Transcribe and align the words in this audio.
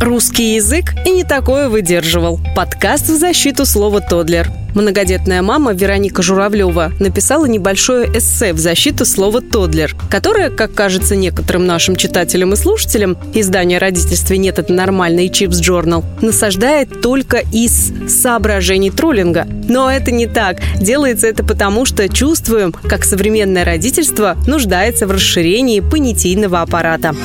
Русский 0.00 0.54
язык 0.54 0.94
и 1.06 1.10
не 1.10 1.24
такое 1.24 1.68
выдерживал. 1.68 2.38
Подкаст 2.54 3.08
в 3.08 3.18
защиту 3.18 3.64
слова 3.64 4.00
«тодлер». 4.00 4.50
Многодетная 4.74 5.40
мама 5.40 5.72
Вероника 5.72 6.20
Журавлева 6.22 6.92
написала 7.00 7.46
небольшое 7.46 8.06
эссе 8.14 8.52
в 8.52 8.58
защиту 8.58 9.06
слова 9.06 9.40
«тодлер», 9.40 9.96
которое, 10.10 10.50
как 10.50 10.74
кажется 10.74 11.16
некоторым 11.16 11.64
нашим 11.64 11.96
читателям 11.96 12.52
и 12.52 12.56
слушателям, 12.56 13.16
издание 13.32 13.78
«Родительстве 13.78 14.36
нет, 14.36 14.58
это 14.58 14.70
нормально» 14.74 15.20
и 15.20 15.32
«Чипс 15.32 15.60
Джорнал», 15.60 16.04
насаждает 16.20 17.00
только 17.00 17.38
из 17.50 17.90
соображений 18.06 18.90
троллинга. 18.90 19.46
Но 19.66 19.90
это 19.90 20.10
не 20.10 20.26
так. 20.26 20.58
Делается 20.78 21.26
это 21.26 21.42
потому, 21.42 21.86
что 21.86 22.06
чувствуем, 22.10 22.72
как 22.72 23.04
современное 23.04 23.64
родительство 23.64 24.36
нуждается 24.46 25.06
в 25.06 25.10
расширении 25.10 25.80
понятийного 25.80 26.60
аппарата. 26.60 27.16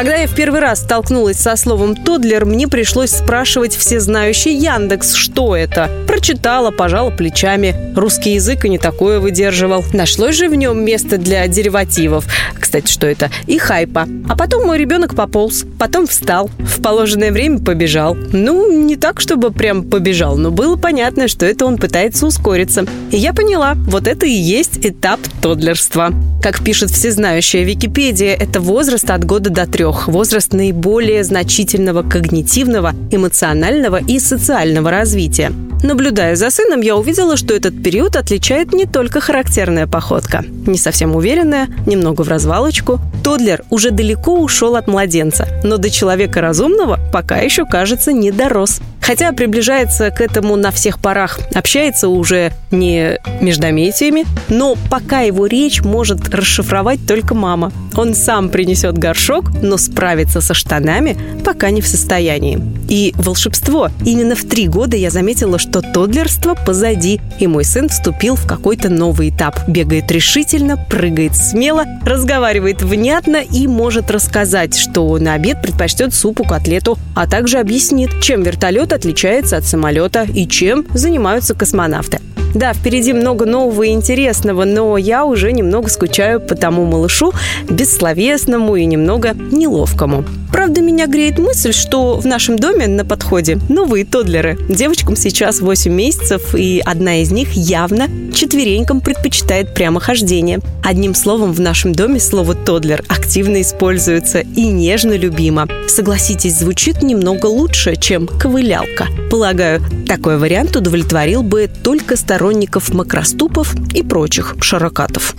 Когда 0.00 0.16
я 0.16 0.26
в 0.26 0.34
первый 0.34 0.62
раз 0.62 0.80
столкнулась 0.80 1.36
со 1.36 1.56
словом 1.56 1.94
«тодлер», 1.94 2.46
мне 2.46 2.66
пришлось 2.66 3.10
спрашивать 3.10 3.76
всезнающий 3.76 4.56
Яндекс, 4.56 5.12
что 5.12 5.54
это. 5.54 5.90
Прочитала, 6.06 6.70
пожала 6.70 7.10
плечами. 7.10 7.76
Русский 7.94 8.32
язык 8.32 8.64
и 8.64 8.70
не 8.70 8.78
такое 8.78 9.20
выдерживал. 9.20 9.84
Нашлось 9.92 10.36
же 10.36 10.48
в 10.48 10.54
нем 10.54 10.82
место 10.82 11.18
для 11.18 11.46
деривативов. 11.48 12.24
Кстати, 12.58 12.90
что 12.90 13.06
это? 13.06 13.30
И 13.46 13.58
хайпа. 13.58 14.08
А 14.26 14.36
потом 14.36 14.64
мой 14.64 14.78
ребенок 14.78 15.14
пополз. 15.14 15.66
Потом 15.78 16.06
встал. 16.06 16.50
В 16.58 16.80
положенное 16.80 17.30
время 17.30 17.58
побежал. 17.58 18.14
Ну, 18.32 18.72
не 18.72 18.96
так, 18.96 19.20
чтобы 19.20 19.50
прям 19.50 19.82
побежал, 19.82 20.38
но 20.38 20.50
было 20.50 20.76
понятно, 20.76 21.28
что 21.28 21.44
это 21.44 21.66
он 21.66 21.76
пытается 21.76 22.24
ускориться. 22.24 22.86
И 23.10 23.18
я 23.18 23.34
поняла, 23.34 23.74
вот 23.74 24.06
это 24.06 24.24
и 24.24 24.32
есть 24.32 24.78
этап 24.82 25.20
тодлерства. 25.42 26.10
Как 26.42 26.64
пишет 26.64 26.90
всезнающая 26.90 27.64
Википедия, 27.64 28.34
это 28.34 28.60
возраст 28.60 29.10
от 29.10 29.26
года 29.26 29.50
до 29.50 29.66
трех. 29.66 29.89
Возраст 29.90 30.52
наиболее 30.52 31.24
значительного 31.24 32.02
когнитивного, 32.02 32.94
эмоционального 33.10 33.96
и 33.96 34.18
социального 34.18 34.90
развития. 34.90 35.52
Наблюдая 35.82 36.36
за 36.36 36.50
сыном, 36.50 36.82
я 36.82 36.96
увидела, 36.96 37.36
что 37.36 37.54
этот 37.54 37.82
период 37.82 38.16
отличает 38.16 38.72
не 38.72 38.84
только 38.84 39.20
характерная 39.20 39.86
походка. 39.86 40.44
Не 40.66 40.76
совсем 40.76 41.16
уверенная, 41.16 41.68
немного 41.86 42.22
в 42.22 42.28
развалочку. 42.28 43.00
Тодлер 43.24 43.64
уже 43.70 43.90
далеко 43.90 44.38
ушел 44.38 44.76
от 44.76 44.88
младенца, 44.88 45.48
но 45.64 45.78
до 45.78 45.88
человека 45.88 46.40
разумного 46.40 46.98
пока 47.12 47.38
еще, 47.38 47.64
кажется, 47.64 48.12
не 48.12 48.30
дорос. 48.30 48.80
Хотя 49.00 49.32
приближается 49.32 50.10
к 50.10 50.20
этому 50.20 50.56
на 50.56 50.70
всех 50.70 51.00
парах, 51.00 51.40
общается 51.54 52.08
уже 52.08 52.52
не 52.70 53.18
междометиями, 53.40 54.24
но 54.48 54.76
пока 54.90 55.20
его 55.20 55.46
речь 55.46 55.80
может 55.82 56.28
расшифровать 56.34 57.00
только 57.06 57.34
мама. 57.34 57.72
Он 57.96 58.14
сам 58.14 58.50
принесет 58.50 58.96
горшок, 58.98 59.50
но 59.62 59.78
справиться 59.78 60.40
со 60.40 60.54
штанами 60.54 61.16
пока 61.44 61.70
не 61.70 61.80
в 61.80 61.86
состоянии. 61.86 62.60
И 62.88 63.12
волшебство. 63.16 63.90
Именно 64.04 64.34
в 64.34 64.44
три 64.44 64.68
года 64.68 64.96
я 64.96 65.10
заметила, 65.10 65.58
что 65.58 65.80
тодлерство 65.80 66.54
позади, 66.54 67.20
и 67.38 67.46
мой 67.46 67.64
сын 67.64 67.88
вступил 67.88 68.36
в 68.36 68.46
какой-то 68.46 68.88
новый 68.88 69.30
этап. 69.30 69.68
Бегает 69.68 70.10
решительно, 70.10 70.76
прыгает 70.76 71.36
смело, 71.36 71.84
разговаривает 72.04 72.82
внятно 72.82 73.38
и 73.38 73.66
может 73.66 74.10
рассказать, 74.10 74.76
что 74.76 75.18
на 75.18 75.34
обед 75.34 75.62
предпочтет 75.62 76.14
супу, 76.14 76.44
котлету, 76.44 76.98
а 77.14 77.26
также 77.26 77.58
объяснит, 77.58 78.10
чем 78.22 78.42
вертолет 78.42 78.92
отличается 79.00 79.56
от 79.56 79.64
самолета 79.64 80.26
и 80.34 80.46
чем 80.46 80.86
занимаются 80.92 81.54
космонавты. 81.54 82.20
Да, 82.54 82.72
впереди 82.72 83.12
много 83.12 83.46
нового 83.46 83.84
и 83.84 83.90
интересного, 83.90 84.64
но 84.64 84.96
я 84.96 85.24
уже 85.24 85.52
немного 85.52 85.88
скучаю 85.88 86.40
по 86.40 86.54
тому 86.54 86.84
малышу, 86.84 87.32
бессловесному 87.68 88.76
и 88.76 88.84
немного 88.84 89.34
неловкому. 89.34 90.24
Правда, 90.52 90.80
меня 90.80 91.06
греет 91.06 91.38
мысль, 91.38 91.72
что 91.72 92.16
в 92.16 92.26
нашем 92.26 92.58
доме 92.58 92.88
на 92.88 93.04
подходе 93.04 93.58
новые 93.68 94.04
тодлеры. 94.04 94.58
Девочкам 94.68 95.14
сейчас 95.14 95.60
8 95.60 95.92
месяцев, 95.92 96.54
и 96.54 96.82
одна 96.84 97.22
из 97.22 97.30
них 97.30 97.52
явно 97.52 98.08
четверенькам 98.34 99.00
предпочитает 99.00 99.74
прямохождение. 99.74 100.58
Одним 100.82 101.14
словом, 101.14 101.52
в 101.52 101.60
нашем 101.60 101.94
доме 101.94 102.18
слово 102.18 102.54
«тодлер» 102.54 103.04
активно 103.08 103.60
используется 103.60 104.40
и 104.40 104.66
нежно 104.66 105.16
любимо. 105.16 105.68
Согласитесь, 105.86 106.58
звучит 106.58 107.02
немного 107.02 107.46
лучше, 107.46 107.96
чем 107.96 108.26
«ковылялка». 108.26 109.06
Полагаю, 109.30 109.80
такой 110.06 110.38
вариант 110.38 110.74
удовлетворил 110.74 111.42
бы 111.42 111.70
только 111.82 112.16
сторонников 112.40 112.94
макроступов 112.94 113.74
и 113.92 114.02
прочих 114.02 114.56
шарокатов. 114.62 115.34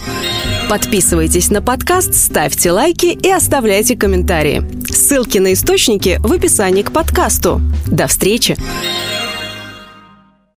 Подписывайтесь 0.70 1.50
на 1.50 1.60
подкаст, 1.60 2.14
ставьте 2.14 2.72
лайки 2.72 3.08
и 3.08 3.28
оставляйте 3.28 3.98
комментарии. 3.98 4.62
Ссылки 4.88 5.40
на 5.40 5.54
источники 5.54 6.20
в 6.20 6.32
описании 6.32 6.84
к 6.84 6.92
подкасту. 6.92 7.60
До 7.88 8.06
встречи! 8.06 8.56